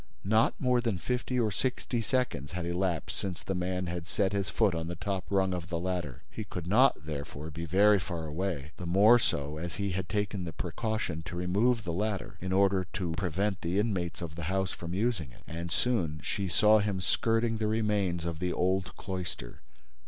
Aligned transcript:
Not 0.25 0.59
more 0.59 0.81
than 0.81 0.97
fifty 0.97 1.39
or 1.39 1.51
sixty 1.51 2.01
seconds 2.01 2.53
had 2.53 2.65
elapsed 2.65 3.15
since 3.15 3.43
the 3.43 3.53
man 3.53 3.85
had 3.85 4.07
set 4.07 4.31
his 4.33 4.49
foot 4.49 4.73
on 4.73 4.87
the 4.87 4.95
top 4.95 5.25
rung 5.29 5.53
of 5.53 5.69
the 5.69 5.77
ladder. 5.77 6.23
He 6.31 6.43
could 6.43 6.65
not, 6.65 7.05
therefore, 7.05 7.51
be 7.51 7.65
very 7.65 7.99
far 7.99 8.25
away, 8.25 8.71
the 8.77 8.87
more 8.87 9.19
so 9.19 9.57
as 9.57 9.75
he 9.75 9.91
had 9.91 10.09
taken 10.09 10.43
the 10.43 10.53
precaution 10.53 11.21
to 11.25 11.35
remove 11.35 11.83
the 11.83 11.93
ladder, 11.93 12.35
in 12.41 12.51
order 12.51 12.87
to 12.93 13.11
prevent 13.11 13.61
the 13.61 13.77
inmates 13.77 14.23
of 14.23 14.33
the 14.33 14.45
house 14.49 14.71
from 14.71 14.95
using 14.95 15.29
it. 15.33 15.43
And 15.45 15.71
soon 15.71 16.19
she 16.23 16.47
saw 16.47 16.79
him 16.79 16.99
skirting 16.99 17.57
the 17.57 17.67
remains 17.67 18.25
of 18.25 18.39
the 18.39 18.53
old 18.53 18.97
cloister. 18.97 19.61